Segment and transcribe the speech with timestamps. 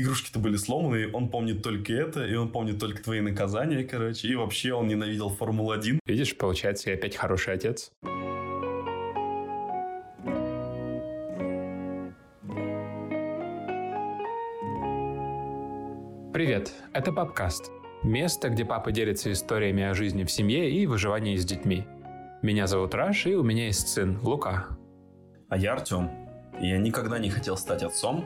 [0.00, 4.34] игрушки-то были сломаны, он помнит только это, и он помнит только твои наказания, короче, и
[4.34, 6.00] вообще он ненавидел Формулу-1.
[6.06, 7.90] Видишь, получается, я опять хороший отец.
[16.32, 17.72] Привет, это Папкаст.
[18.04, 21.84] Место, где папа делится историями о жизни в семье и выживании с детьми.
[22.42, 24.68] Меня зовут Раш, и у меня есть сын Лука.
[25.48, 26.08] А я Артем.
[26.60, 28.24] Я никогда не хотел стать отцом,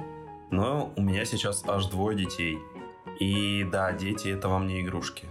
[0.53, 2.59] но у меня сейчас аж двое детей.
[3.19, 5.27] И да, дети это вам не игрушки.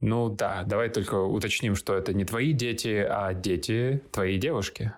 [0.00, 4.92] Ну да, давай только уточним, что это не твои дети, а дети твоей девушки.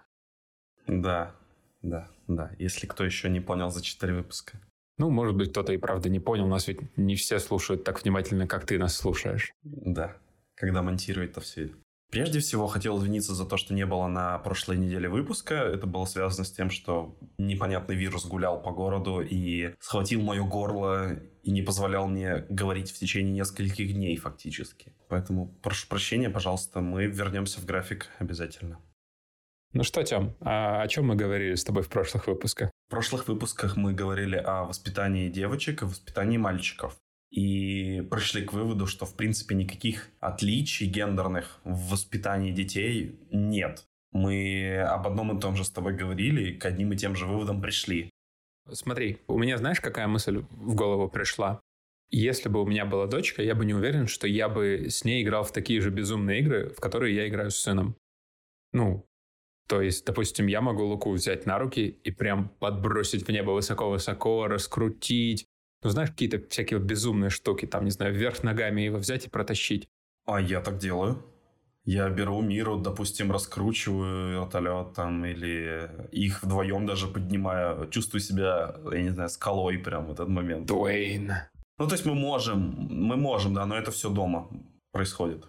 [0.86, 1.34] Да,
[1.82, 2.52] да, да.
[2.58, 4.60] Если кто еще не понял за четыре выпуска.
[4.96, 6.46] Ну, может быть, кто-то и правда не понял.
[6.46, 9.52] Нас ведь не все слушают так внимательно, как ты нас слушаешь.
[9.62, 10.16] Да,
[10.54, 11.70] когда монтирует-то все.
[12.14, 15.54] Прежде всего, хотел извиниться за то, что не было на прошлой неделе выпуска.
[15.54, 21.14] Это было связано с тем, что непонятный вирус гулял по городу и схватил мое горло
[21.42, 24.92] и не позволял мне говорить в течение нескольких дней фактически.
[25.08, 28.78] Поэтому прошу прощения, пожалуйста, мы вернемся в график обязательно.
[29.72, 32.70] Ну что, Тём, а о чем мы говорили с тобой в прошлых выпусках?
[32.86, 36.96] В прошлых выпусках мы говорили о воспитании девочек и воспитании мальчиков.
[37.34, 43.84] И пришли к выводу, что в принципе никаких отличий гендерных в воспитании детей нет.
[44.12, 47.26] Мы об одном и том же с тобой говорили и к одним и тем же
[47.26, 48.08] выводам пришли.
[48.70, 51.60] Смотри, у меня знаешь, какая мысль в голову пришла?
[52.10, 55.24] Если бы у меня была дочка, я бы не уверен, что я бы с ней
[55.24, 57.96] играл в такие же безумные игры, в которые я играю с сыном.
[58.72, 59.04] Ну,
[59.66, 64.46] то есть, допустим, я могу Луку взять на руки и прям подбросить в небо высоко-высоко,
[64.46, 65.48] раскрутить.
[65.84, 69.30] Ну, знаешь, какие-то всякие вот безумные штуки, там, не знаю, вверх ногами его взять и
[69.30, 69.86] протащить.
[70.26, 71.22] А я так делаю.
[71.84, 77.90] Я беру миру, допустим, раскручиваю вертолет там, или их вдвоем даже поднимаю.
[77.90, 80.66] Чувствую себя, я не знаю, скалой прям в этот момент.
[80.66, 81.32] Дуэйн.
[81.78, 84.48] Ну, то есть мы можем, мы можем, да, но это все дома
[84.92, 85.44] происходит.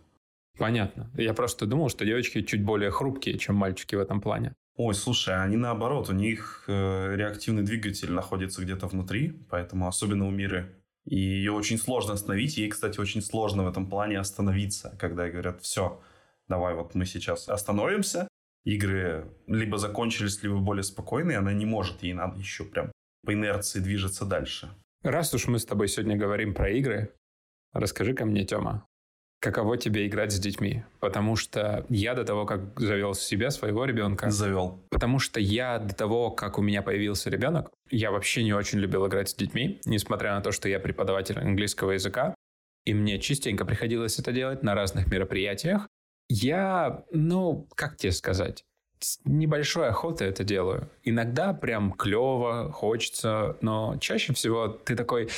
[0.58, 1.10] Понятно.
[1.16, 4.54] Я просто думал, что девочки чуть более хрупкие, чем мальчики в этом плане.
[4.78, 10.32] Ой, слушай, они наоборот, у них э, реактивный двигатель находится где-то внутри, поэтому особенно у
[10.32, 10.76] Миры.
[11.06, 12.58] И ее очень сложно остановить.
[12.58, 16.02] Ей, кстати, очень сложно в этом плане остановиться, когда говорят, все,
[16.50, 18.28] давай вот мы сейчас остановимся.
[18.66, 22.92] Игры либо закончились, либо более спокойные, она не может, ей надо еще прям
[23.26, 24.70] по инерции движется дальше.
[25.04, 27.14] Раз уж мы с тобой сегодня говорим про игры,
[27.74, 28.86] расскажи ко мне, Тёма,
[29.40, 30.84] каково тебе играть с детьми.
[31.00, 34.30] Потому что я до того, как завел себя, своего ребенка...
[34.30, 34.84] Завел.
[34.90, 39.08] Потому что я до того, как у меня появился ребенок, я вообще не очень любил
[39.08, 42.34] играть с детьми, несмотря на то, что я преподаватель английского языка,
[42.86, 45.88] и мне частенько приходилось это делать на разных мероприятиях.
[46.30, 48.64] Я, ну, как тебе сказать,
[49.00, 50.90] с небольшой охотой это делаю.
[51.04, 55.30] Иногда прям клево, хочется, но чаще всего ты такой,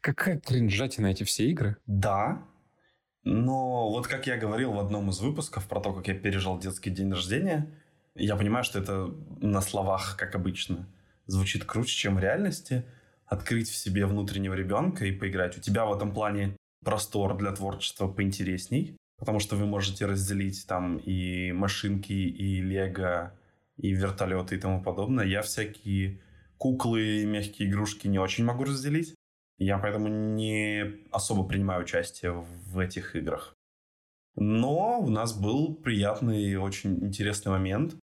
[0.00, 1.76] какая кринжатина эти все игры.
[1.86, 2.42] Да,
[3.26, 6.90] но вот как я говорил в одном из выпусков про то, как я пережил детский
[6.90, 7.68] день рождения,
[8.14, 10.86] я понимаю, что это на словах, как обычно,
[11.26, 12.84] звучит круче, чем в реальности.
[13.26, 15.58] Открыть в себе внутреннего ребенка и поиграть.
[15.58, 20.98] У тебя в этом плане простор для творчества поинтересней, потому что вы можете разделить там
[20.98, 23.32] и машинки, и лего,
[23.76, 25.26] и вертолеты и тому подобное.
[25.26, 26.20] Я всякие
[26.58, 29.15] куклы, мягкие игрушки не очень могу разделить.
[29.58, 33.56] Я поэтому не особо принимаю участие в этих играх.
[34.36, 37.96] Но у нас был приятный и очень интересный момент.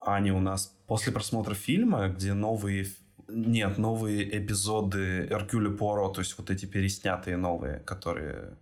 [0.00, 2.86] Аня у нас после просмотра фильма, где новые...
[3.28, 8.58] Нет, новые эпизоды Эркюля Поро, то есть вот эти переснятые новые, которые...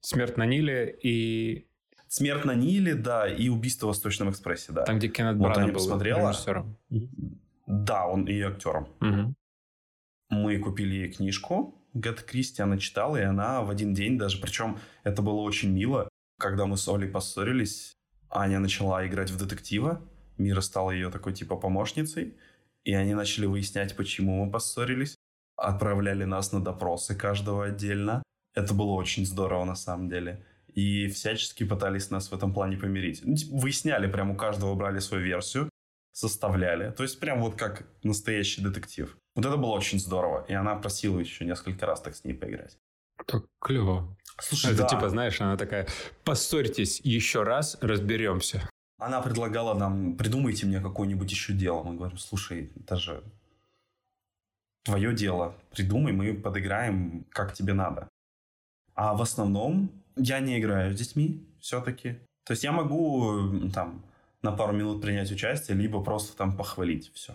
[0.00, 1.68] Смерть на Ниле и...
[2.08, 4.84] Смерть на Ниле, да, и Убийство в Восточном экспрессе, да.
[4.84, 6.30] Там, где Кеннет вот Брана был посмотрела.
[6.30, 6.76] режиссером.
[7.66, 8.88] Да, он и актером.
[9.00, 9.34] Угу.
[10.30, 14.78] Мы купили ей книжку, Гет Кристи она читала, и она в один день даже, причем
[15.02, 17.94] это было очень мило, когда мы с Олей поссорились,
[18.28, 20.02] Аня начала играть в детектива,
[20.38, 22.36] Мира стала ее такой типа помощницей,
[22.84, 25.16] и они начали выяснять, почему мы поссорились,
[25.56, 28.22] отправляли нас на допросы каждого отдельно.
[28.54, 30.44] Это было очень здорово на самом деле.
[30.68, 33.22] И всячески пытались нас в этом плане помирить.
[33.24, 35.70] Ну, типа, выясняли, прям у каждого брали свою версию,
[36.12, 36.90] составляли.
[36.90, 39.16] То есть прям вот как настоящий детектив.
[39.36, 40.44] Вот это было очень здорово.
[40.48, 42.78] И она просила еще несколько раз так с ней поиграть.
[43.26, 44.16] Так клево.
[44.40, 44.88] Слушай, это да.
[44.88, 45.86] типа, знаешь, она такая,
[46.24, 48.68] поссорьтесь еще раз, разберемся.
[48.98, 51.82] Она предлагала нам, придумайте мне какое-нибудь еще дело.
[51.82, 53.22] Мы говорим, слушай, это же
[54.84, 55.54] твое дело.
[55.70, 58.08] Придумай, мы подыграем, как тебе надо.
[58.94, 62.20] А в основном я не играю с детьми все-таки.
[62.44, 64.02] То есть я могу там
[64.40, 67.34] на пару минут принять участие, либо просто там похвалить все.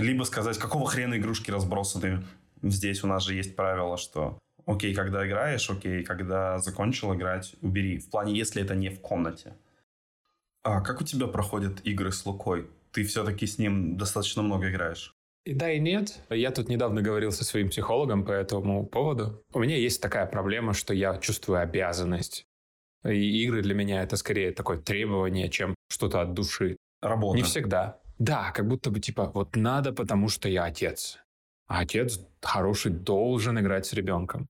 [0.00, 2.24] Либо сказать, какого хрена игрушки разбросаны,
[2.62, 7.98] Здесь у нас же есть правило, что окей, когда играешь, окей, когда закончил играть, убери.
[7.98, 9.54] В плане, если это не в комнате.
[10.62, 12.68] А как у тебя проходят игры с Лукой?
[12.92, 15.14] Ты все-таки с ним достаточно много играешь.
[15.46, 16.20] И да, и нет.
[16.28, 19.42] Я тут недавно говорил со своим психологом по этому поводу.
[19.54, 22.44] У меня есть такая проблема, что я чувствую обязанность.
[23.04, 26.76] И игры для меня это скорее такое требование, чем что-то от души.
[27.00, 27.38] Работа.
[27.38, 27.98] Не всегда.
[28.20, 31.18] Да, как будто бы типа вот надо, потому что я отец.
[31.66, 34.46] А отец хороший должен играть с ребенком.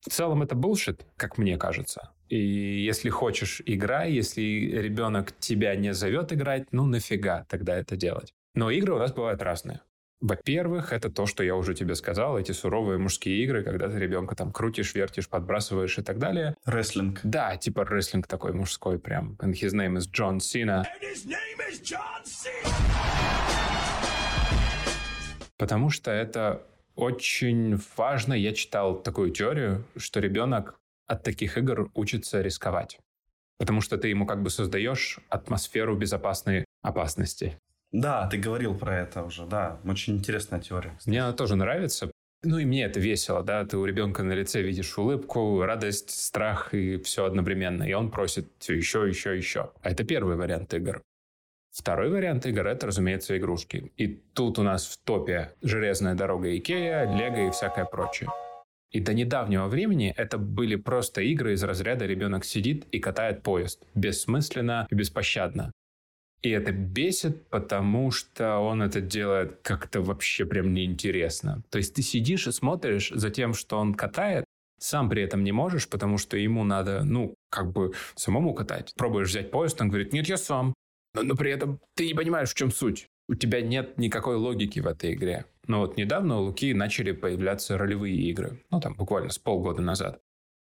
[0.00, 2.10] В целом это булшит, как мне кажется.
[2.28, 2.36] И
[2.84, 4.10] если хочешь, играй.
[4.10, 8.32] Если ребенок тебя не зовет играть, ну нафига тогда это делать.
[8.54, 9.82] Но игры у нас бывают разные.
[10.22, 14.36] Во-первых, это то, что я уже тебе сказал, эти суровые мужские игры, когда ты ребенка
[14.36, 16.54] там крутишь, вертишь, подбрасываешь и так далее.
[16.64, 17.18] Рестлинг.
[17.24, 19.36] Да, типа рестлинг такой мужской прям.
[19.40, 20.86] And his name is John Cena.
[21.82, 22.70] John Cena.
[25.58, 26.62] Потому что это
[26.94, 28.34] очень важно.
[28.34, 30.78] Я читал такую теорию, что ребенок
[31.08, 33.00] от таких игр учится рисковать.
[33.58, 37.58] Потому что ты ему как бы создаешь атмосферу безопасной опасности.
[37.92, 39.78] Да, ты говорил про это уже, да.
[39.84, 40.98] Очень интересная теория.
[41.06, 42.10] Мне она тоже нравится.
[42.44, 46.74] Ну и мне это весело, да, ты у ребенка на лице видишь улыбку, радость, страх
[46.74, 47.84] и все одновременно.
[47.84, 49.70] И он просит еще, еще, еще.
[49.80, 51.02] А это первый вариант игр.
[51.70, 53.92] Второй вариант игр— это, разумеется, игрушки.
[53.96, 58.28] И тут у нас в топе «Железная дорога Икея», «Лего» и всякое прочее.
[58.90, 63.82] И до недавнего времени это были просто игры из разряда «ребенок сидит и катает поезд».
[63.94, 65.72] Бессмысленно и беспощадно.
[66.42, 71.62] И это бесит, потому что он это делает как-то вообще прям неинтересно.
[71.70, 74.44] То есть ты сидишь и смотришь за тем, что он катает,
[74.80, 78.92] сам при этом не можешь, потому что ему надо, ну, как бы самому катать.
[78.96, 80.74] Пробуешь взять поезд, он говорит, нет, я сам.
[81.14, 83.06] Но, но при этом ты не понимаешь, в чем суть.
[83.28, 85.44] У тебя нет никакой логики в этой игре.
[85.68, 88.60] Но вот недавно у Луки начали появляться ролевые игры.
[88.70, 90.18] Ну, там буквально с полгода назад.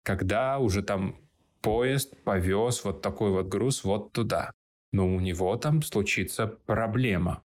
[0.03, 1.17] Когда уже там
[1.61, 4.51] поезд повез вот такой вот груз вот туда
[4.91, 7.43] но у него там случится проблема.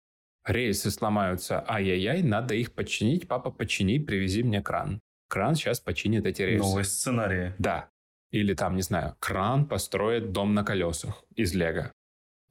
[0.45, 5.01] Рельсы сломаются, ай-яй-яй, надо их починить, папа, почини, привези мне кран.
[5.28, 6.66] Кран сейчас починит эти рельсы.
[6.66, 7.54] Новые сценарии.
[7.60, 7.89] Да.
[8.31, 11.92] Или там, не знаю, кран построит дом на колесах из лего.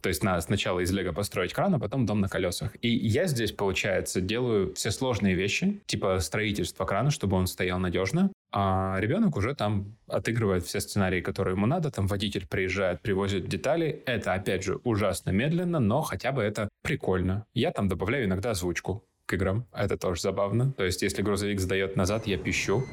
[0.06, 2.76] То есть надо сначала из лего построить кран, а потом дом на колесах.
[2.80, 8.30] И я здесь, получается, делаю все сложные вещи, типа строительство крана, чтобы он стоял надежно.
[8.52, 11.90] А ребенок уже там отыгрывает все сценарии, которые ему надо.
[11.90, 14.04] Там водитель приезжает, привозит детали.
[14.06, 17.44] Это, опять же, ужасно медленно, но хотя бы это прикольно.
[17.52, 19.66] Я там добавляю иногда озвучку к играм.
[19.72, 20.70] Это тоже забавно.
[20.70, 22.84] То есть, если грузовик сдает назад, я пищу.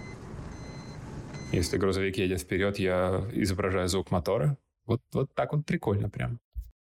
[1.51, 4.57] Если грузовик едет вперед, я изображаю звук мотора.
[4.88, 6.39] Вот, вот так вот прикольно прям.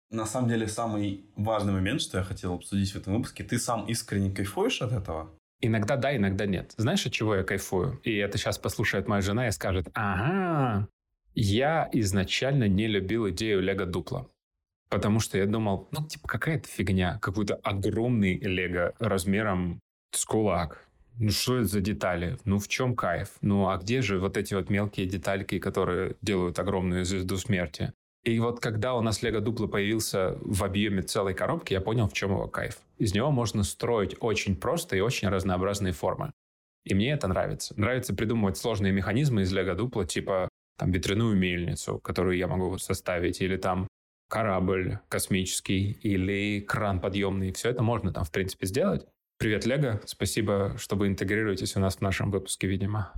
[0.09, 3.85] На самом деле, самый важный момент, что я хотел обсудить в этом выпуске, ты сам
[3.87, 5.29] искренне кайфуешь от этого?
[5.59, 6.73] Иногда да, иногда нет.
[6.77, 7.99] Знаешь, от чего я кайфую?
[8.03, 10.87] И это сейчас послушает моя жена и скажет, ага,
[11.33, 14.29] я изначально не любил идею Лего Дупла.
[14.89, 19.79] Потому что я думал, ну, типа, какая-то фигня, какой-то огромный Лего размером
[20.11, 20.87] с кулак.
[21.19, 22.37] Ну, что это за детали?
[22.45, 23.31] Ну, в чем кайф?
[23.41, 27.91] Ну, а где же вот эти вот мелкие детальки, которые делают огромную звезду смерти?
[28.23, 32.13] И вот когда у нас Лего Дупло появился в объеме целой коробки, я понял, в
[32.13, 32.79] чем его кайф.
[32.97, 36.31] Из него можно строить очень просто и очень разнообразные формы.
[36.83, 37.73] И мне это нравится.
[37.77, 43.41] Нравится придумывать сложные механизмы из Лего Дупло, типа там ветряную мельницу, которую я могу составить,
[43.41, 43.87] или там
[44.29, 47.51] корабль космический, или кран подъемный.
[47.51, 49.05] Все это можно там, в принципе, сделать.
[49.39, 50.01] Привет, Лего.
[50.05, 53.13] Спасибо, что вы интегрируетесь у нас в нашем выпуске, видимо.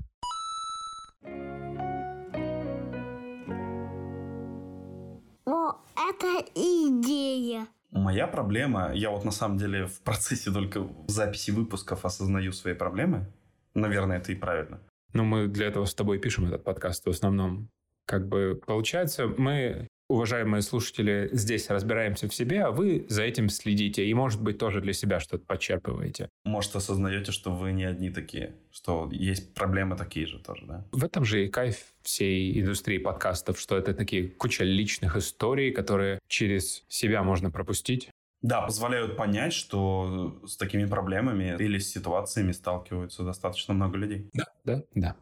[5.96, 7.68] Это идея.
[7.92, 13.26] Моя проблема, я вот на самом деле в процессе только записи выпусков осознаю свои проблемы.
[13.74, 14.80] Наверное, это и правильно.
[15.14, 17.70] Ну, мы для этого с тобой пишем этот подкаст в основном.
[18.06, 24.06] Как бы получается, мы уважаемые слушатели, здесь разбираемся в себе, а вы за этим следите
[24.06, 26.30] и, может быть, тоже для себя что-то подчерпываете.
[26.44, 30.86] Может, осознаете, что вы не одни такие, что есть проблемы такие же тоже, да?
[30.92, 36.20] В этом же и кайф всей индустрии подкастов, что это такие куча личных историй, которые
[36.28, 38.10] через себя можно пропустить.
[38.42, 44.30] Да, позволяют понять, что с такими проблемами или с ситуациями сталкиваются достаточно много людей.
[44.34, 45.16] Да, да, да.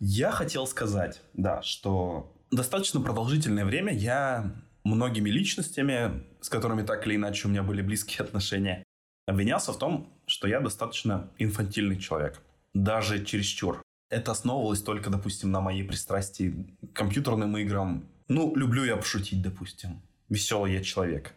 [0.00, 7.16] Я хотел сказать, да, что достаточно продолжительное время я многими личностями, с которыми так или
[7.16, 8.82] иначе у меня были близкие отношения,
[9.26, 12.40] обвинялся в том, что я достаточно инфантильный человек.
[12.74, 13.82] Даже чересчур.
[14.08, 18.08] Это основывалось только, допустим, на моей пристрастии к компьютерным играм.
[18.28, 20.02] Ну, люблю я пошутить, допустим.
[20.28, 21.34] Веселый я человек.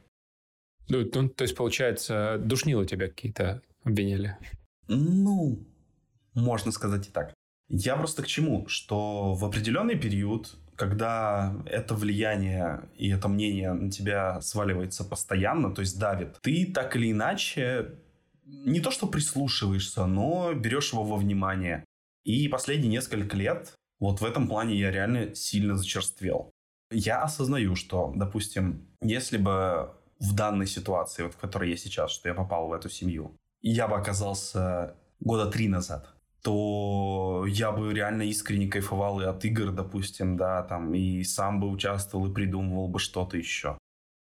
[0.88, 4.38] Ну, то есть, получается, душнило тебя какие-то обвиняли?
[4.88, 5.65] Ну,
[6.33, 7.33] Можно сказать и так.
[7.69, 8.67] Я просто к чему?
[8.67, 15.81] Что в определенный период, когда это влияние и это мнение на тебя сваливается постоянно, то
[15.81, 18.00] есть давит, ты так или иначе
[18.45, 21.83] не то что прислушиваешься, но берешь его во внимание.
[22.24, 26.50] И последние несколько лет вот в этом плане я реально сильно зачерствел.
[26.91, 32.29] Я осознаю, что, допустим, если бы в данной ситуации, вот в которой я сейчас, что
[32.29, 38.24] я попал в эту семью, я бы оказался года три назад, то я бы реально
[38.24, 43.00] искренне кайфовал и от игр, допустим, да, там, и сам бы участвовал и придумывал бы
[43.00, 43.77] что-то еще.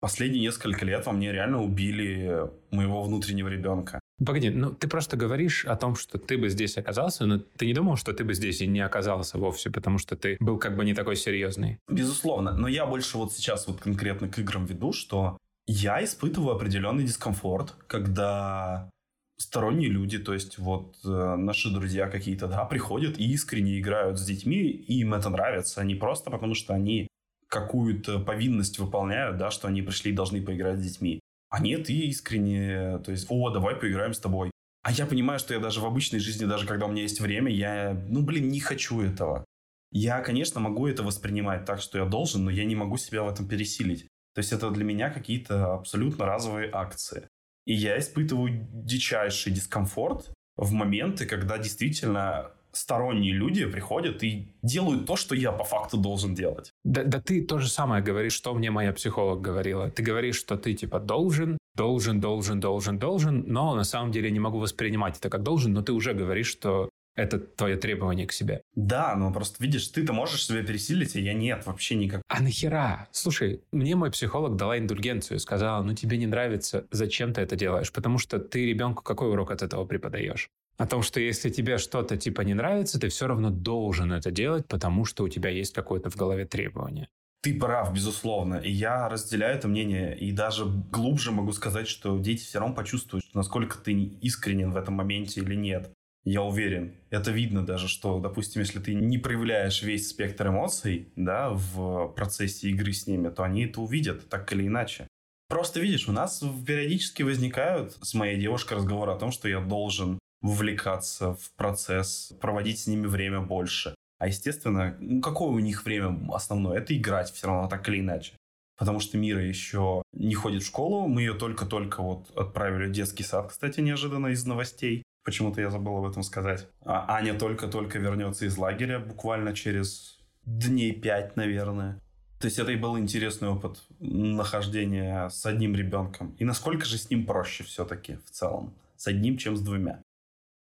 [0.01, 3.99] Последние несколько лет во мне реально убили моего внутреннего ребенка.
[4.23, 7.73] Погоди, ну ты просто говоришь о том, что ты бы здесь оказался, но ты не
[7.73, 10.85] думал, что ты бы здесь и не оказался вовсе, потому что ты был как бы
[10.85, 11.79] не такой серьезный?
[11.89, 17.03] Безусловно, но я больше вот сейчас вот конкретно к играм веду, что я испытываю определенный
[17.03, 18.89] дискомфорт, когда
[19.37, 24.25] сторонние люди, то есть вот э, наши друзья какие-то, да, приходят и искренне играют с
[24.25, 27.07] детьми, и им это нравится, не просто потому, что они
[27.47, 31.19] какую-то повинность выполняют, да, что они пришли и должны поиграть с детьми.
[31.49, 34.51] А нет, и искренне, то есть, о, давай поиграем с тобой.
[34.83, 37.51] А я понимаю, что я даже в обычной жизни, даже когда у меня есть время,
[37.51, 39.45] я, ну, блин, не хочу этого.
[39.91, 43.29] Я, конечно, могу это воспринимать так, что я должен, но я не могу себя в
[43.29, 44.07] этом пересилить.
[44.33, 47.29] То есть это для меня какие-то абсолютно разовые акции.
[47.65, 55.15] И я испытываю дичайший дискомфорт в моменты, когда действительно сторонние люди приходят и делают то,
[55.15, 56.71] что я по факту должен делать.
[56.83, 59.89] Да, да ты то же самое говоришь, что мне моя психолог говорила.
[59.89, 64.39] Ты говоришь, что ты типа должен, должен, должен, должен, должен, но на самом деле не
[64.39, 68.61] могу воспринимать это как должен, но ты уже говоришь, что это твое требование к себе.
[68.75, 72.21] Да, но просто видишь, ты-то можешь себя пересилить, а я нет, вообще никак.
[72.27, 73.07] А нахера?
[73.11, 77.91] Слушай, мне мой психолог дала индульгенцию, сказала, ну тебе не нравится, зачем ты это делаешь?
[77.91, 80.49] Потому что ты ребенку какой урок от этого преподаешь?
[80.77, 84.67] О том, что если тебе что-то типа не нравится, ты все равно должен это делать,
[84.67, 87.07] потому что у тебя есть какое-то в голове требование.
[87.45, 88.55] Ты прав, безусловно.
[88.55, 90.17] И я разделяю это мнение.
[90.17, 94.95] И даже глубже могу сказать, что дети все равно почувствуют, насколько ты искренен в этом
[94.95, 95.91] моменте или нет.
[96.25, 96.95] Я уверен.
[97.11, 102.69] Это видно даже, что, допустим, если ты не проявляешь весь спектр эмоций да, в процессе
[102.69, 105.07] игры с ними, то они это увидят так или иначе.
[105.47, 110.17] Просто видишь, у нас периодически возникают с моей девушкой разговоры о том, что я должен
[110.41, 113.93] вовлекаться в процесс, проводить с ними время больше.
[114.17, 116.79] А естественно, ну какое у них время основное?
[116.79, 118.33] Это играть все равно так или иначе.
[118.77, 121.07] Потому что Мира еще не ходит в школу.
[121.07, 125.03] Мы ее только-только вот отправили в детский сад, кстати, неожиданно из новостей.
[125.25, 126.67] Почему-то я забыл об этом сказать.
[126.85, 131.99] А Аня только-только вернется из лагеря буквально через дней пять, наверное.
[132.39, 136.35] То есть это и был интересный опыт нахождения с одним ребенком.
[136.37, 138.75] И насколько же с ним проще все-таки в целом?
[138.97, 140.01] С одним, чем с двумя.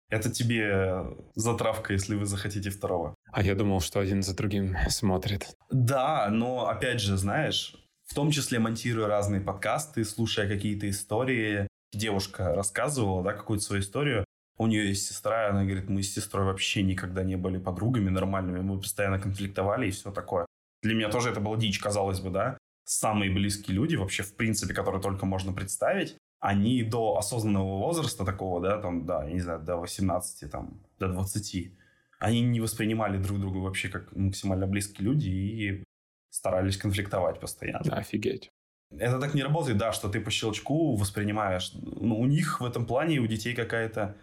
[0.09, 1.05] Это тебе
[1.35, 3.13] затравка, если вы захотите второго.
[3.31, 5.55] А я думал, что один за другим смотрит.
[5.69, 12.55] Да, но опять же, знаешь, в том числе монтируя разные подкасты, слушая какие-то истории, девушка
[12.55, 14.25] рассказывала, да, какую-то свою историю,
[14.57, 18.09] у нее есть сестра, и она говорит, мы с сестрой вообще никогда не были подругами
[18.09, 20.45] нормальными, мы постоянно конфликтовали и все такое.
[20.81, 22.57] Для меня тоже это было дичь, казалось бы, да.
[22.85, 28.61] Самые близкие люди вообще, в принципе, которые только можно представить, они до осознанного возраста такого,
[28.61, 31.71] да, там, да, я не знаю, до 18, там, до 20,
[32.19, 35.83] они не воспринимали друг друга вообще как максимально близкие люди и
[36.29, 37.97] старались конфликтовать постоянно.
[37.97, 38.51] Офигеть.
[38.91, 41.71] Это так не работает, да, что ты по щелчку воспринимаешь.
[41.73, 44.15] Ну, у них в этом плане, у детей какая-то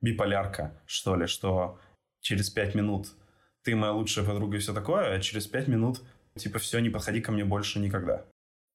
[0.00, 1.78] биполярка, что ли, что
[2.20, 3.08] через пять минут
[3.62, 6.02] ты моя лучшая подруга и все такое, а через пять минут
[6.36, 8.24] типа все, не подходи ко мне больше никогда.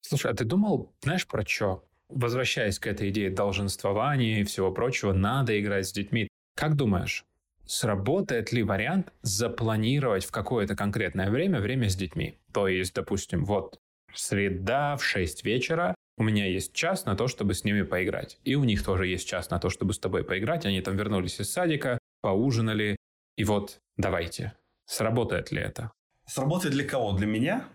[0.01, 1.85] Слушай, а ты думал, знаешь, про что?
[2.09, 6.27] Возвращаясь к этой идее долженствования и всего прочего, надо играть с детьми.
[6.55, 7.25] Как думаешь,
[7.65, 12.37] сработает ли вариант запланировать в какое-то конкретное время время с детьми?
[12.51, 13.79] То есть, допустим, вот
[14.13, 18.39] среда в 6 вечера, у меня есть час на то, чтобы с ними поиграть.
[18.45, 20.65] И у них тоже есть час на то, чтобы с тобой поиграть.
[20.65, 22.95] Они там вернулись из садика, поужинали.
[23.35, 24.53] И вот, давайте.
[24.85, 25.91] Сработает ли это?
[26.25, 27.11] Сработает для кого?
[27.11, 27.65] Для меня?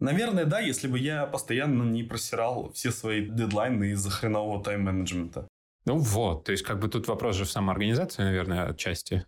[0.00, 5.46] Наверное, да, если бы я постоянно не просирал все свои дедлайны из-за хренового тайм-менеджмента.
[5.84, 9.24] Ну вот, то есть как бы тут вопрос же в самоорганизации, наверное, отчасти.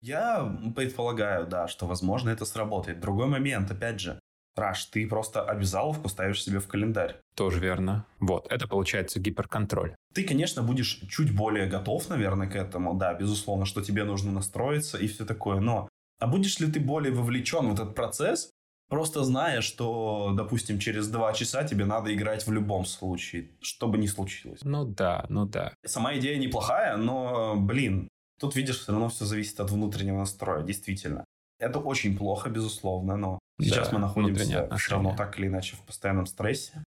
[0.00, 3.00] Я предполагаю, да, что, возможно, это сработает.
[3.00, 4.20] Другой момент, опять же,
[4.56, 7.16] Раш, ты просто обязаловку ставишь себе в календарь.
[7.34, 8.06] Тоже верно.
[8.20, 9.94] Вот, это получается гиперконтроль.
[10.14, 12.94] Ты, конечно, будешь чуть более готов, наверное, к этому.
[12.94, 15.60] Да, безусловно, что тебе нужно настроиться и все такое.
[15.60, 18.50] Но а будешь ли ты более вовлечен в этот процесс,
[18.88, 23.98] просто зная, что, допустим, через два часа тебе надо играть в любом случае, что бы
[23.98, 24.60] ни случилось?
[24.62, 25.74] Ну да, ну да.
[25.84, 28.08] Сама идея неплохая, но, блин,
[28.38, 31.24] Тут, видишь, все равно все зависит от внутреннего настроя, действительно.
[31.58, 35.80] Это очень плохо, безусловно, но сейчас да, мы находимся все равно так или иначе в
[35.82, 36.84] постоянном стрессе.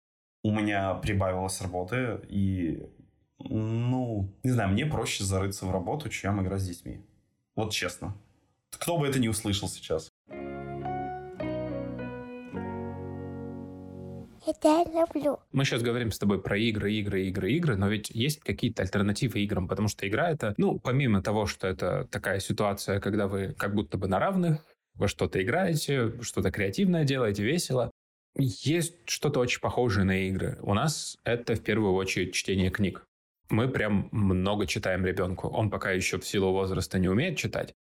[0.44, 2.86] У меня прибавилось работы, и,
[3.38, 7.00] ну, не знаю, мне проще зарыться в работу, чем играть с детьми.
[7.54, 8.16] Вот честно.
[8.70, 10.11] Кто бы это не услышал сейчас.
[14.52, 15.38] Это люблю.
[15.52, 19.40] Мы сейчас говорим с тобой про игры, игры, игры, игры, но ведь есть какие-то альтернативы
[19.40, 23.74] играм, потому что игра это, ну, помимо того, что это такая ситуация, когда вы как
[23.74, 24.62] будто бы на равных,
[24.94, 27.90] вы что-то играете, что-то креативное делаете, весело,
[28.36, 30.58] есть что-то очень похожее на игры.
[30.60, 33.04] У нас это в первую очередь чтение книг.
[33.48, 35.48] Мы прям много читаем ребенку.
[35.48, 37.72] Он пока еще в силу возраста не умеет читать,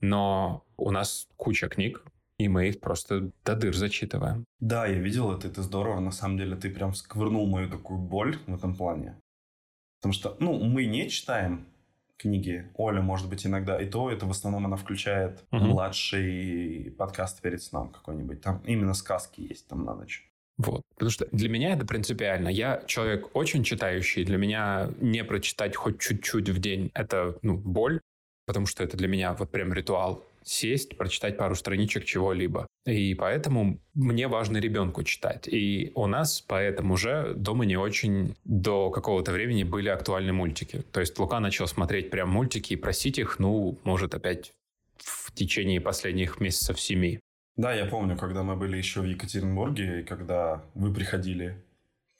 [0.00, 2.02] но у нас куча книг,
[2.38, 4.44] и мы их просто до дыр зачитываем.
[4.60, 6.00] Да, я видел это, это здорово.
[6.00, 9.18] На самом деле ты прям сквырнул мою такую боль в этом плане.
[10.00, 11.66] Потому что, ну, мы не читаем
[12.16, 12.70] книги.
[12.74, 14.10] Оля, может быть, иногда и то.
[14.10, 15.64] Это в основном она включает угу.
[15.64, 18.40] младший подкаст перед сном какой-нибудь.
[18.40, 20.30] Там именно сказки есть там на ночь.
[20.58, 20.82] Вот.
[20.94, 22.48] Потому что для меня это принципиально.
[22.48, 24.24] Я человек очень читающий.
[24.24, 28.00] Для меня не прочитать хоть чуть-чуть в день– это ну, боль,
[28.46, 32.66] потому что это для меня вот прям ритуал сесть, прочитать пару страничек чего-либо.
[32.86, 35.46] И поэтому мне важно ребенку читать.
[35.46, 40.82] И у нас поэтому уже дома не очень до какого-то времени были актуальны мультики.
[40.92, 44.52] То есть Лука начал смотреть прям мультики и просить их, ну, может, опять
[44.96, 47.20] в течение последних месяцев семи.
[47.56, 51.60] Да, я помню, когда мы были еще в Екатеринбурге, и когда вы приходили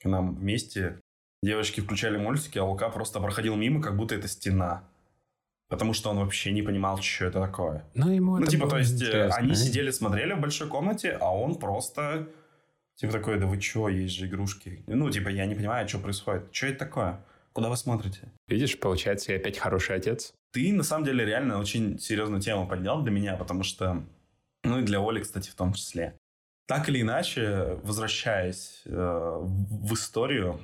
[0.01, 0.99] к нам вместе,
[1.43, 4.85] девочки включали мультики, а Лука просто проходил мимо, как будто это стена.
[5.69, 7.85] Потому что он вообще не понимал, что это такое.
[7.95, 11.35] Ну, ему ну, это типа, то есть, э, они сидели, смотрели в большой комнате, а
[11.35, 12.29] он просто,
[12.97, 14.83] типа, такой, да вы чё, есть же игрушки.
[14.87, 16.49] Ну, типа, я не понимаю, что происходит.
[16.53, 17.21] Что это такое?
[17.53, 18.33] Куда вы смотрите?
[18.47, 20.33] Видишь, получается, я опять хороший отец.
[20.53, 24.05] Ты, на самом деле, реально очень серьезную тему поднял для меня, потому что,
[24.65, 26.17] ну, и для Оли, кстати, в том числе.
[26.67, 30.61] Так или иначе, возвращаясь э, в историю,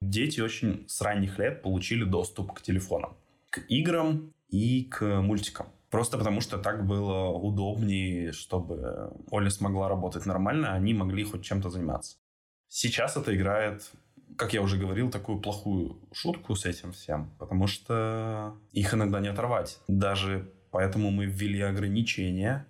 [0.00, 3.16] дети очень с ранних лет получили доступ к телефонам,
[3.50, 5.68] к играм, и к мультикам.
[5.90, 11.68] Просто потому, что так было удобнее, чтобы Оля смогла работать нормально, они могли хоть чем-то
[11.68, 12.16] заниматься.
[12.68, 13.90] Сейчас это играет,
[14.36, 19.28] как я уже говорил, такую плохую шутку с этим всем, потому что их иногда не
[19.28, 19.80] оторвать.
[19.88, 22.66] Даже поэтому мы ввели ограничения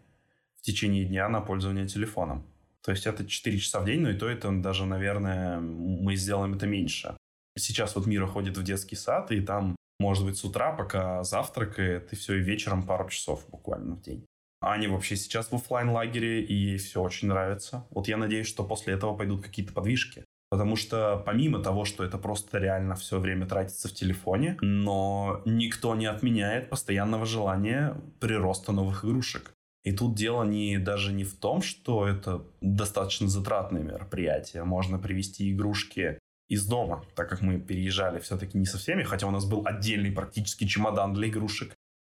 [0.56, 2.46] в течение дня на пользование телефоном.
[2.82, 6.54] То есть это 4 часа в день, но и то это даже, наверное, мы сделаем
[6.54, 7.14] это меньше.
[7.58, 12.12] Сейчас вот Мира ходит в детский сад, и там может быть, с утра, пока завтракает,
[12.12, 14.26] и все, и вечером пару часов буквально в день.
[14.62, 17.86] Аня вообще сейчас в офлайн лагере и ей все очень нравится.
[17.90, 20.24] Вот я надеюсь, что после этого пойдут какие-то подвижки.
[20.50, 25.94] Потому что помимо того, что это просто реально все время тратится в телефоне, но никто
[25.94, 29.52] не отменяет постоянного желания прироста новых игрушек.
[29.84, 34.64] И тут дело не, даже не в том, что это достаточно затратное мероприятие.
[34.64, 36.18] Можно привести игрушки
[36.50, 40.10] из дома, так как мы переезжали все-таки не со всеми, хотя у нас был отдельный
[40.10, 41.74] практически чемодан для игрушек.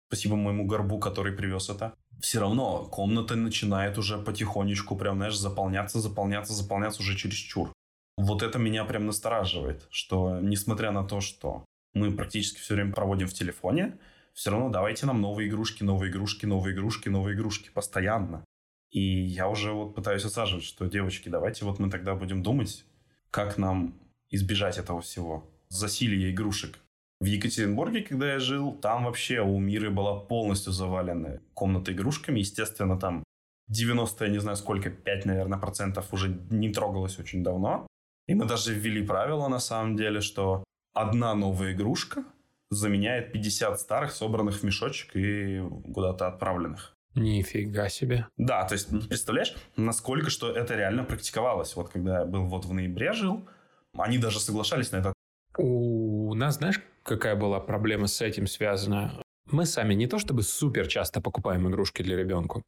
[0.08, 1.94] Спасибо моему горбу, который привез это.
[2.18, 7.72] Все равно комната начинает уже потихонечку прям, знаешь, заполняться, заполняться, заполняться уже через чур.
[8.16, 13.28] Вот это меня прям настораживает, что несмотря на то, что мы практически все время проводим
[13.28, 13.98] в телефоне,
[14.32, 18.44] все равно давайте нам новые игрушки, новые игрушки, новые игрушки, новые игрушки постоянно.
[18.90, 22.84] И я уже вот пытаюсь осаживать, что, девочки, давайте вот мы тогда будем думать,
[23.30, 23.94] как нам
[24.32, 25.48] избежать этого всего.
[25.68, 26.78] Засилие игрушек.
[27.20, 32.40] В Екатеринбурге, когда я жил, там вообще у Миры была полностью завалена комната игрушками.
[32.40, 33.22] Естественно, там
[33.68, 37.86] 90, я не знаю сколько, 5, наверное, процентов уже не трогалось очень давно.
[38.26, 40.64] И мы даже ввели правило, на самом деле, что
[40.94, 42.24] одна новая игрушка
[42.70, 45.62] заменяет 50 старых, собранных в мешочек и
[45.94, 46.94] куда-то отправленных.
[47.14, 48.26] Нифига себе.
[48.36, 51.76] Да, то есть, представляешь, насколько что это реально практиковалось.
[51.76, 53.46] Вот когда я был вот в ноябре жил,
[53.96, 55.12] они даже соглашались на это.
[55.58, 59.22] У нас, знаешь, какая была проблема с этим связана?
[59.50, 62.62] Мы сами не то чтобы супер часто покупаем игрушки для ребенка,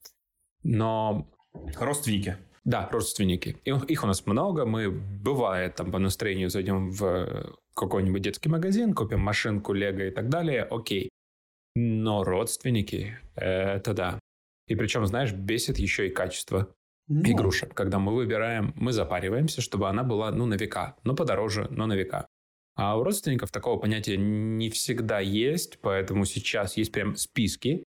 [0.63, 1.29] но...
[1.79, 2.37] Родственники.
[2.65, 3.57] Да, родственники.
[3.65, 4.65] И их у нас много.
[4.67, 10.29] Мы, бывает, там по настроению зайдем в какой-нибудь детский магазин, купим машинку, лего и так
[10.29, 10.65] далее.
[10.65, 11.11] Окей.
[11.77, 14.19] Но родственники— это да.
[14.67, 16.75] И причем, знаешь, бесит еще и качество
[17.09, 17.23] ну.
[17.23, 17.75] игрушек.
[17.75, 20.97] Когда мы выбираем, мы запариваемся, чтобы она была, ну, на века.
[21.05, 22.27] Ну, подороже, но на века.
[22.77, 27.85] А у родственников такого понятия не всегда есть, поэтому сейчас есть прям списки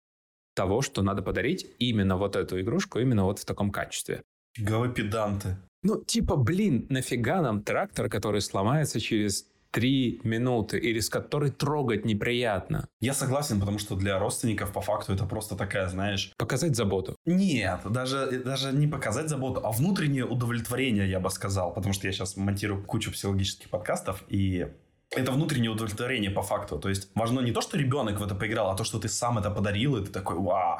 [0.56, 4.22] того, что надо подарить именно вот эту игрушку, именно вот в таком качестве.
[4.56, 5.58] Фигово педанты.
[5.84, 12.06] Ну, типа, блин, нафига нам трактор, который сломается через три минуты или с которой трогать
[12.06, 12.88] неприятно.
[13.02, 16.32] Я согласен, потому что для родственников по факту это просто такая, знаешь...
[16.38, 17.16] Показать заботу.
[17.26, 21.74] Нет, даже, даже не показать заботу, а внутреннее удовлетворение, я бы сказал.
[21.74, 24.68] Потому что я сейчас монтирую кучу психологических подкастов, и
[25.10, 26.80] это внутреннее удовлетворение по факту.
[26.80, 29.40] То есть важно не то, что ребенок в это поиграл, а то, что ты сам
[29.40, 30.80] это подарил, и ты такой, вау,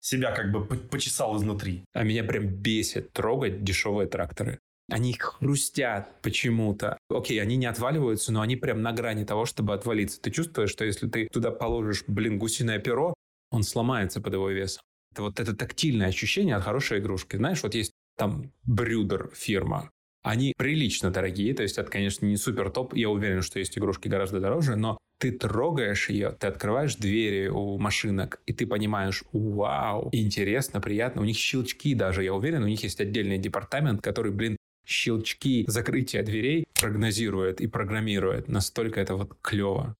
[0.00, 1.84] себя как бы почесал изнутри.
[1.92, 4.58] А меня прям бесит трогать дешевые тракторы.
[4.90, 6.98] Они хрустят почему-то.
[7.08, 10.20] Окей, они не отваливаются, но они прям на грани того, чтобы отвалиться.
[10.20, 13.14] Ты чувствуешь, что если ты туда положишь, блин, гусиное перо,
[13.50, 14.82] он сломается под его весом.
[15.12, 17.36] Это вот это тактильное ощущение от хорошей игрушки.
[17.36, 19.90] Знаешь, вот есть там Брюдер фирма.
[20.22, 22.94] Они прилично дорогие, то есть это, конечно, не супер топ.
[22.94, 27.78] Я уверен, что есть игрушки гораздо дороже, но ты трогаешь ее, ты открываешь двери у
[27.78, 31.22] машинок, и ты понимаешь, вау, интересно, приятно.
[31.22, 34.56] У них щелчки даже, я уверен, у них есть отдельный департамент, который, блин,
[34.90, 38.48] щелчки закрытия дверей прогнозирует и программирует.
[38.48, 39.96] Настолько это вот клево.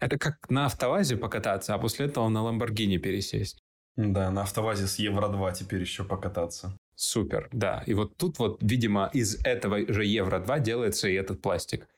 [0.00, 3.58] Это как на автовазе покататься, а после этого на Ламборгини пересесть.
[3.96, 6.76] Да, на автовазе с Евро-2 теперь еще покататься.
[6.94, 7.82] Супер, да.
[7.86, 11.88] И вот тут вот, видимо, из этого же Евро-2 делается и этот пластик.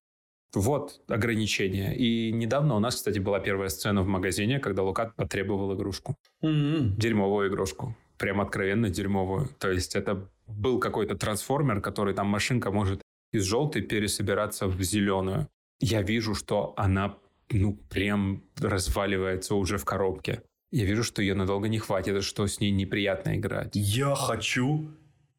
[0.54, 1.94] Вот ограничения.
[1.94, 6.16] И недавно у нас, кстати, была первая сцена в магазине, когда Лукат потребовал игрушку.
[6.42, 6.96] Mm-hmm.
[6.96, 7.96] Дерьмовую игрушку.
[8.22, 9.48] Прям откровенно дерьмовую.
[9.58, 15.48] То есть это был какой-то трансформер, который там машинка может из желтой пересобираться в зеленую.
[15.80, 17.16] Я вижу, что она
[17.50, 20.42] ну прям разваливается уже в коробке.
[20.70, 23.72] Я вижу, что ее надолго не хватит, что с ней неприятно играть.
[23.74, 24.88] Я хочу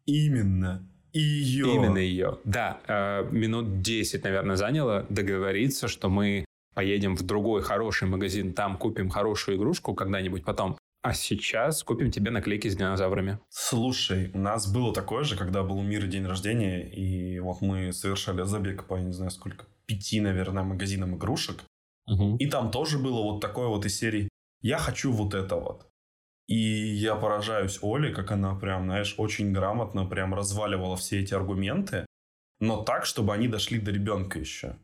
[0.06, 1.74] именно ее.
[1.74, 2.40] Именно ее.
[2.44, 6.44] Да, э, минут 10, наверное, заняло договориться, что мы
[6.76, 10.78] поедем в другой хороший магазин, там купим хорошую игрушку когда-нибудь потом.
[11.04, 13.38] А сейчас купим тебе наклейки с динозаврами.
[13.50, 17.92] Слушай, у нас было такое же, когда был у Мира день рождения, и вот мы
[17.92, 21.64] совершали забег по, не знаю сколько, пяти, наверное, магазинам игрушек.
[22.08, 22.38] Угу.
[22.38, 24.30] И там тоже было вот такое вот из серии
[24.64, 25.86] я хочу вот это вот.
[26.48, 32.06] И я поражаюсь Оле, как она прям, знаешь, очень грамотно прям разваливала все эти аргументы,
[32.60, 34.78] но так, чтобы они дошли до ребенка еще.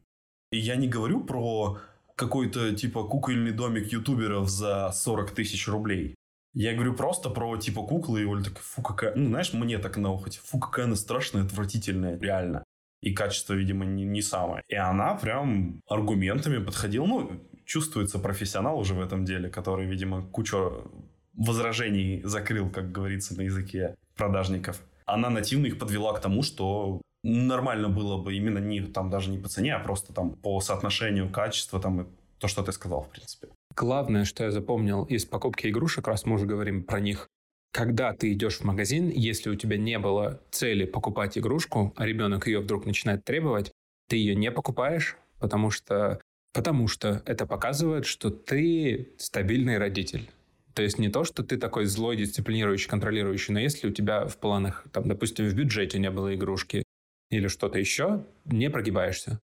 [0.51, 1.79] И я не говорю про
[2.19, 6.15] какой-то типа кукольный домик ютуберов за 40 тысяч рублей.
[6.53, 9.15] Я говорю просто про типа куклы, и Оля такая, фу, какая...
[9.15, 12.65] Ну, знаешь, мне так на ухо, фу, какая она страшная, отвратительная, реально.
[13.01, 14.63] И качество, видимо, не, не самое.
[14.67, 17.05] И она прям аргументами подходила.
[17.05, 20.91] Ну, чувствуется профессионал уже в этом деле, который, видимо, кучу
[21.33, 24.81] возражений закрыл, как говорится на языке продажников.
[25.05, 29.37] Она нативно их подвела к тому, что нормально было бы именно не там даже не
[29.37, 32.05] по цене, а просто там по соотношению качества там и
[32.39, 33.47] то, что ты сказал, в принципе.
[33.75, 37.27] Главное, что я запомнил из покупки игрушек, раз мы уже говорим про них,
[37.73, 42.47] когда ты идешь в магазин, если у тебя не было цели покупать игрушку, а ребенок
[42.47, 43.71] ее вдруг начинает требовать,
[44.07, 46.19] ты ее не покупаешь, потому что
[46.53, 50.29] Потому что это показывает, что ты стабильный родитель.
[50.73, 54.37] То есть не то, что ты такой злой, дисциплинирующий, контролирующий, но если у тебя в
[54.37, 56.83] планах, там, допустим, в бюджете не было игрушки
[57.29, 59.39] или что-то еще, не прогибаешься.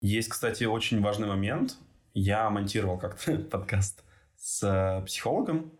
[0.00, 1.76] Есть, кстати, очень важный момент.
[2.14, 4.04] Я монтировал как-то подкаст
[4.36, 5.72] с э, психологом,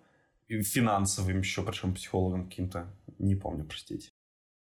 [0.48, 4.10] финансовым еще, причем психологом каким-то, не помню, простите.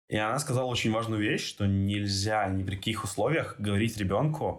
[0.09, 4.59] И она сказала очень важную вещь, что нельзя ни при каких условиях говорить ребенку,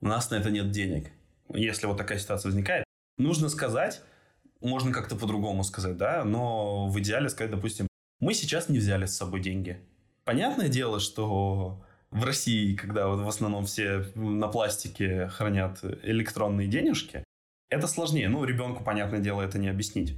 [0.00, 1.10] у нас на это нет денег.
[1.52, 2.84] Если вот такая ситуация возникает,
[3.18, 4.02] нужно сказать,
[4.60, 7.86] можно как-то по-другому сказать, да, но в идеале сказать, допустим,
[8.18, 9.80] мы сейчас не взяли с собой деньги.
[10.30, 17.24] Понятное дело, что в России, когда вот в основном все на пластике хранят электронные денежки,
[17.68, 18.28] это сложнее.
[18.28, 20.14] Ну, ребенку, понятное дело, это не объяснить.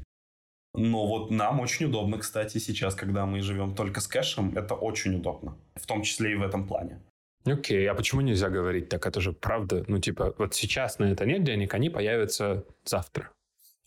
[0.74, 5.14] Но вот нам очень удобно, кстати, сейчас, когда мы живем только с кэшем, это очень
[5.14, 5.56] удобно.
[5.76, 7.00] В том числе и в этом плане.
[7.46, 9.06] Окей, а почему нельзя говорить так?
[9.06, 9.82] Это же правда.
[9.88, 13.30] Ну, типа, вот сейчас на это нет денег, они появятся завтра.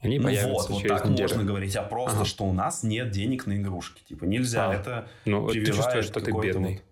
[0.05, 1.29] Они ну вот, вот так неделю.
[1.29, 2.25] можно говорить, а просто, ага.
[2.25, 4.03] что у нас нет денег на игрушки.
[4.07, 6.73] Типа, нельзя, а, это Ну, ты чувствуешь, что ты бедный.
[6.73, 6.83] Вот...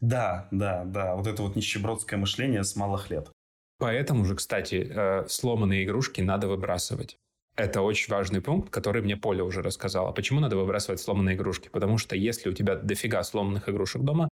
[0.00, 1.14] Да, да, да.
[1.14, 3.30] Вот это вот нищебродское мышление с малых лет.
[3.78, 7.18] Поэтому же, кстати, э, сломанные игрушки надо выбрасывать.
[7.56, 10.12] Это очень важный пункт, который мне Поля уже рассказала.
[10.12, 11.68] Почему надо выбрасывать сломанные игрушки?
[11.68, 14.28] Потому что если у тебя дофига сломанных игрушек дома,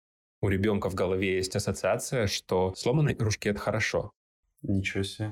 [0.41, 4.11] у ребенка в голове есть ассоциация, что сломанные игрушки— это хорошо.
[4.61, 5.31] Ничего себе.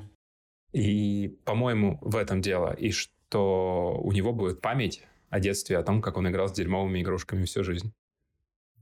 [0.73, 2.73] И, по-моему, в этом дело.
[2.73, 7.01] И что у него будет память о детстве, о том, как он играл с дерьмовыми
[7.01, 7.93] игрушками всю жизнь.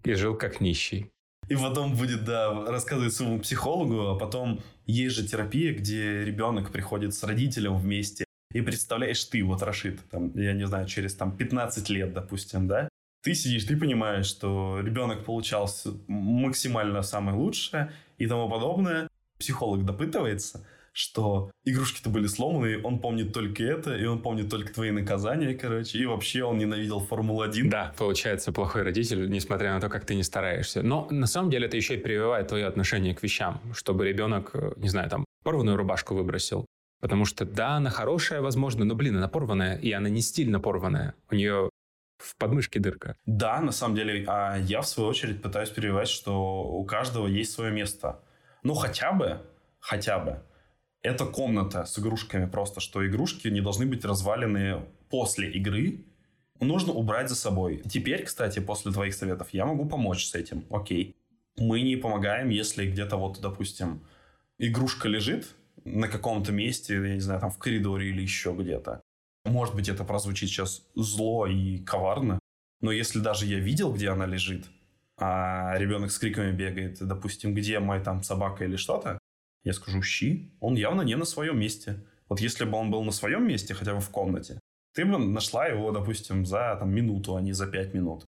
[0.04, 1.12] И жил как нищий.
[1.50, 7.16] И потом будет, да, рассказывать своему психологу, а потом есть же терапия, где ребенок приходит
[7.16, 8.24] с родителем вместе.
[8.54, 12.88] И представляешь, ты вот, Рашид, там, я не знаю, через там 15 лет, допустим, да,
[13.22, 15.70] ты сидишь, ты понимаешь, что ребенок получал
[16.08, 20.66] максимально самое лучшее и тому подобное, психолог допытывается,
[21.00, 25.98] что игрушки-то были сломаны, он помнит только это, и он помнит только твои наказания, короче,
[25.98, 27.70] и вообще он ненавидел Формулу-1.
[27.70, 30.84] Да, получается плохой родитель, несмотря на то, как ты не стараешься.
[30.84, 34.90] Но на самом деле это еще и прививает твое отношение к вещам, чтобы ребенок, не
[34.90, 36.66] знаю, там, порванную рубашку выбросил.
[37.00, 41.16] Потому что, да, она хорошая, возможно, но, блин, она порванная, и она не стильно порванная.
[41.32, 41.70] У нее
[42.18, 43.16] в подмышке дырка.
[43.26, 47.54] Да, на самом деле, а я в свою очередь пытаюсь перевивать, что у каждого есть
[47.54, 48.20] свое место.
[48.64, 49.40] Ну, хотя бы,
[49.80, 50.44] хотя бы
[51.02, 56.06] это комната с игрушками просто, что игрушки не должны быть развалены после игры.
[56.60, 57.82] Нужно убрать за собой.
[57.90, 60.66] Теперь, кстати, после твоих советов я могу помочь с этим.
[60.70, 61.16] Окей.
[61.58, 64.02] Мы не помогаем, если где-то вот, допустим,
[64.58, 69.02] игрушка лежит на каком-то месте, я не знаю, там в коридоре или еще где-то.
[69.46, 72.40] Может быть, это прозвучит сейчас зло и коварно,
[72.82, 74.66] но если даже я видел, где она лежит,
[75.18, 79.18] а ребенок с криками бегает, допустим, где моя там собака или что-то,
[79.64, 82.04] я скажу «щи», он явно не на своем месте.
[82.28, 84.60] Вот если бы он был на своем месте, хотя бы в комнате,
[84.94, 88.26] ты бы нашла его, допустим, за там, минуту, а не за пять минут.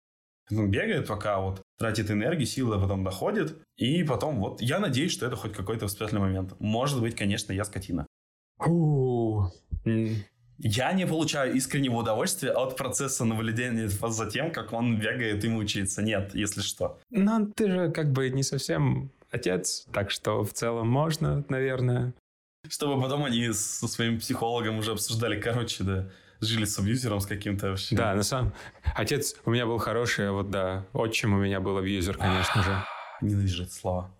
[0.50, 3.56] Он бегает, пока вот тратит энергию, силы, а потом доходит.
[3.76, 6.54] И потом вот я надеюсь, что это хоть какой-то воспитательный момент.
[6.60, 8.06] Может быть, конечно, я скотина.
[10.64, 16.02] Я не получаю искреннего удовольствия от процесса наблюдения за тем, как он бегает и мучается.
[16.02, 17.00] Нет, если что.
[17.10, 22.14] Но ты же как бы не совсем отец, так что в целом можно, наверное.
[22.68, 26.08] Чтобы потом они со своим психологом уже обсуждали, короче, да,
[26.40, 27.96] жили с абьюзером с каким-то вообще.
[27.96, 28.52] Да, на самом...
[28.94, 32.84] Отец у меня был хороший, а вот да, отчим у меня был абьюзер, конечно же.
[33.20, 34.10] Ненавижу это слово.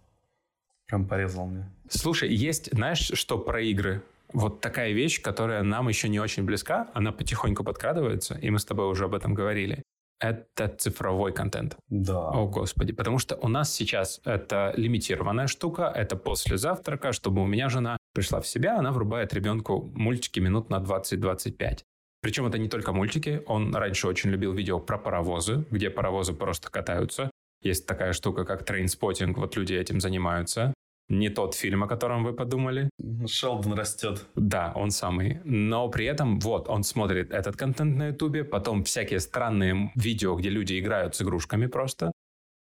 [0.86, 1.70] Прям порезал мне.
[1.88, 4.02] Слушай, есть, знаешь, что про игры?
[4.32, 8.64] Вот такая вещь, которая нам еще не очень близка, она потихоньку подкрадывается, и мы с
[8.64, 9.82] тобой уже об этом говорили
[10.22, 11.76] это цифровой контент.
[11.88, 12.30] Да.
[12.30, 12.92] О, Господи.
[12.92, 17.96] Потому что у нас сейчас это лимитированная штука, это после завтрака, чтобы у меня жена
[18.14, 21.80] пришла в себя, она врубает ребенку мультики минут на 20-25.
[22.20, 23.42] Причем это не только мультики.
[23.46, 27.30] Он раньше очень любил видео про паровозы, где паровозы просто катаются.
[27.60, 30.72] Есть такая штука, как trainspotting, вот люди этим занимаются
[31.12, 32.88] не тот фильм, о котором вы подумали.
[33.26, 34.26] Шелдон растет.
[34.34, 35.40] Да, он самый.
[35.44, 40.48] Но при этом, вот, он смотрит этот контент на Ютубе, потом всякие странные видео, где
[40.48, 42.12] люди играют с игрушками просто.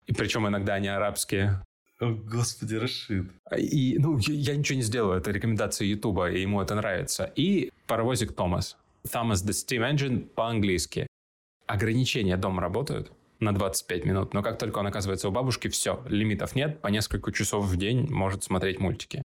[0.07, 1.63] И причем иногда они арабские.
[2.01, 3.31] О, господи, Рашид.
[3.57, 7.33] И, ну, я ничего не сделаю, это рекомендация Ютуба, и ему это нравится.
[7.37, 8.77] И паровозик Томас.
[9.07, 11.07] Thomas the Steam Engine по-английски.
[11.67, 13.11] Ограничения дома работают?
[13.45, 14.35] На 25 минут.
[14.35, 18.11] Но как только он оказывается у бабушки, все, лимитов нет, по несколько часов в день
[18.11, 19.23] может смотреть мультики.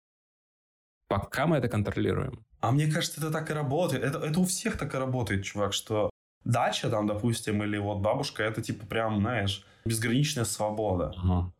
[1.08, 2.46] Пока мы это контролируем.
[2.60, 4.04] А мне кажется, это так и работает.
[4.04, 6.10] Это, это у всех так и работает, чувак, что
[6.44, 11.14] дача там, допустим, или вот бабушка, это типа прям, знаешь, безграничная свобода.
[11.18, 11.54] Ага.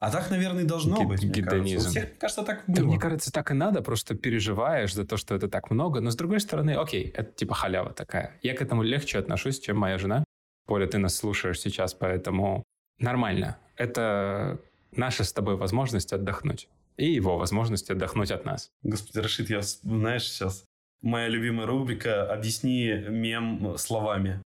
[0.00, 1.22] А так, наверное, и должно Г- быть.
[1.22, 1.76] Мне кажется.
[1.76, 2.76] У всех, мне кажется, так было.
[2.76, 3.82] Да, мне кажется, так и надо.
[3.82, 6.00] Просто переживаешь за то, что это так много.
[6.00, 8.38] Но с другой стороны, окей, это типа халява такая.
[8.42, 10.24] Я к этому легче отношусь, чем моя жена.
[10.70, 12.62] Поля, ты нас слушаешь сейчас, поэтому
[13.00, 13.56] нормально.
[13.74, 14.60] Это
[14.92, 16.68] наша с тобой возможность отдохнуть.
[16.96, 18.70] И его возможность отдохнуть от нас.
[18.84, 20.64] Господи, Рашид, я, знаешь, сейчас
[21.02, 24.42] моя любимая рубрика «Объясни мем словами».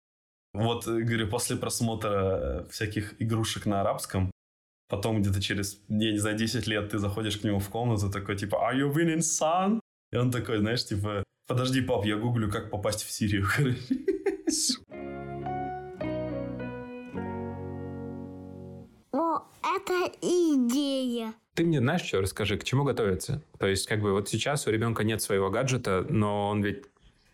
[0.53, 4.31] Вот, говорю, после просмотра всяких игрушек на арабском,
[4.87, 8.37] потом где-то через, я не знаю, 10 лет ты заходишь к нему в комнату, такой,
[8.37, 9.81] типа, «Are you winning, son?»
[10.13, 13.45] И он такой, знаешь, типа, «Подожди, пап, я гуглю, как попасть в Сирию».
[19.13, 21.33] это идея.
[21.55, 23.43] Ты мне знаешь, что расскажи, к чему готовиться?
[23.59, 26.85] То есть, как бы вот сейчас у ребенка нет своего гаджета, но он ведь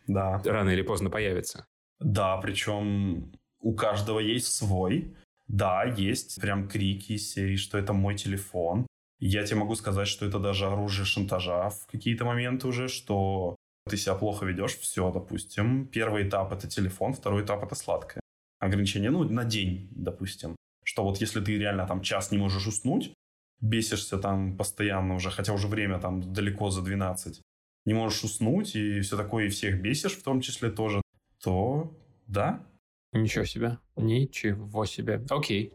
[0.07, 0.41] да.
[0.43, 1.65] рано или поздно появится.
[1.99, 5.15] Да, причем у каждого есть свой.
[5.47, 8.85] Да, есть прям крики из серии, что это мой телефон.
[9.19, 13.55] Я тебе могу сказать, что это даже оружие шантажа в какие-то моменты уже, что
[13.89, 15.87] ты себя плохо ведешь, все, допустим.
[15.87, 18.21] Первый этап это телефон, второй этап это сладкое.
[18.59, 20.55] Ограничение, ну, на день, допустим
[20.89, 23.13] что вот если ты реально там час не можешь уснуть,
[23.62, 27.41] бесишься там постоянно уже, хотя уже время там далеко за 12,
[27.86, 31.04] не можешь уснуть и все такое, и всех бесишь в том числе тоже,
[31.43, 32.65] то да.
[33.13, 33.78] Ничего себе.
[33.97, 35.23] Ничего себе.
[35.30, 35.73] Окей.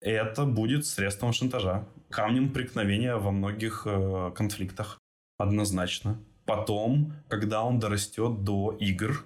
[0.00, 1.86] Это будет средством шантажа.
[2.08, 4.98] Камнем преткновения во многих э, конфликтах.
[5.38, 6.20] Однозначно.
[6.44, 9.24] Потом, когда он дорастет до игр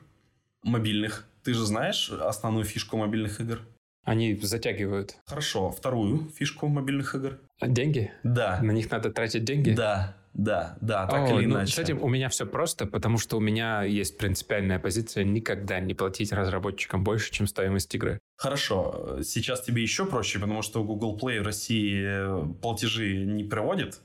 [0.62, 1.26] мобильных.
[1.42, 3.62] Ты же знаешь основную фишку мобильных игр?
[4.04, 5.16] Они затягивают.
[5.26, 5.70] Хорошо.
[5.70, 7.38] Вторую фишку мобильных игр.
[7.60, 8.12] А деньги?
[8.22, 8.60] Да.
[8.62, 9.70] На них надо тратить деньги?
[9.70, 10.16] Да.
[10.34, 11.74] Да, да, так О, или ну, иначе.
[11.74, 15.94] С этим у меня все просто, потому что у меня есть принципиальная позиция никогда не
[15.94, 18.18] платить разработчикам больше, чем стоимость игры.
[18.36, 24.00] Хорошо, сейчас тебе еще проще, потому что Google Play в России платежи не проводит,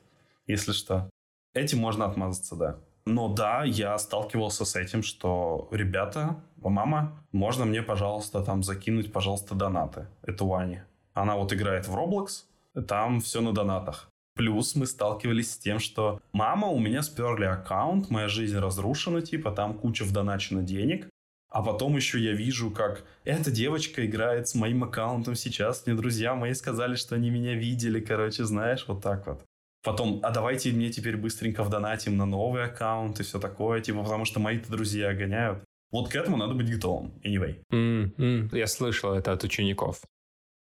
[0.45, 1.09] если что.
[1.55, 2.79] Этим можно отмазаться, да.
[3.05, 9.55] Но да, я сталкивался с этим, что ребята, мама, можно мне, пожалуйста, там закинуть, пожалуйста,
[9.55, 10.07] донаты.
[10.21, 10.81] Это у Ани.
[11.13, 12.45] Она вот играет в Roblox,
[12.87, 14.09] там все на донатах.
[14.35, 19.51] Плюс мы сталкивались с тем, что мама, у меня сперли аккаунт, моя жизнь разрушена, типа
[19.51, 21.09] там куча вдоначено денег.
[21.49, 25.85] А потом еще я вижу, как эта девочка играет с моим аккаунтом сейчас.
[25.85, 29.43] Мне друзья мои сказали, что они меня видели, короче, знаешь, вот так вот.
[29.81, 34.25] Потом, а давайте мне теперь быстренько вдонатим на новый аккаунт и все такое, типа, потому
[34.25, 35.63] что мои-то друзья гоняют.
[35.91, 37.63] Вот к этому надо быть готовым, anyway.
[37.71, 38.57] Mm-hmm.
[38.57, 40.01] Я слышал это от учеников.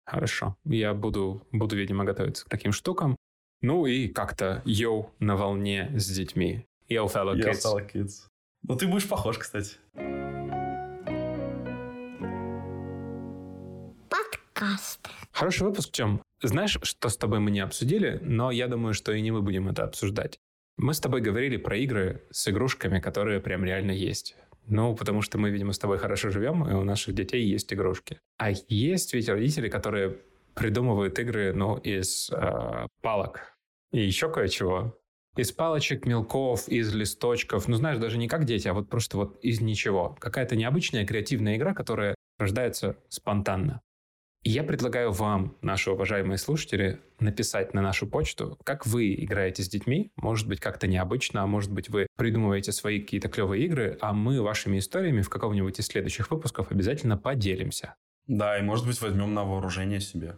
[0.07, 0.57] Хорошо.
[0.65, 3.17] Я буду, буду, видимо, готовиться к таким штукам.
[3.63, 6.65] Ну и как-то йоу на волне с детьми.
[6.89, 7.65] Yo, fellow Yo, kids.
[7.65, 8.11] fellow kids.
[8.63, 9.77] Ну, ты будешь похож, кстати.
[14.09, 15.09] Подкаст.
[15.33, 16.23] Хороший выпуск, Тём.
[16.43, 19.69] Знаешь, что с тобой мы не обсудили, но я думаю, что и не мы будем
[19.69, 20.39] это обсуждать.
[20.77, 24.37] Мы с тобой говорили про игры с игрушками, которые прям реально есть.
[24.67, 28.21] Ну, потому что мы, видимо, с тобой хорошо живем, и у наших детей есть игрушки.
[28.39, 30.19] А есть ведь родители, которые
[30.55, 33.57] придумывают игры, ну, из э, палок
[33.93, 34.97] и еще кое-чего.
[35.37, 37.69] Из палочек, мелков, из листочков.
[37.69, 40.17] Ну, знаешь, даже не как дети, а вот просто вот из ничего.
[40.19, 43.81] Какая-то необычная креативная игра, которая рождается спонтанно.
[44.43, 50.13] Я предлагаю вам, наши уважаемые слушатели, написать на нашу почту, как вы играете с детьми.
[50.17, 54.41] Может быть, как-то необычно, а может быть, вы придумываете свои какие-то клевые игры, а мы
[54.41, 57.97] вашими историями в каком-нибудь из следующих выпусков обязательно поделимся.
[58.29, 60.37] Да, и может быть возьмем на вооружение себе.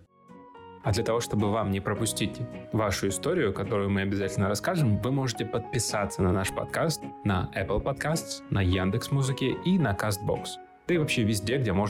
[0.83, 2.41] А для того, чтобы вам не пропустить
[2.73, 8.43] вашу историю, которую мы обязательно расскажем, вы можете подписаться на наш подкаст на Apple Podcasts,
[8.51, 10.47] на Яндекс Музыке и на CastBox.
[10.89, 11.81] Да и вообще везде, где можно